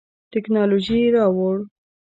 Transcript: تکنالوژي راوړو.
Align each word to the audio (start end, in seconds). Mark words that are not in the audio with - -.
تکنالوژي 0.33 0.99
راوړو. 1.15 1.61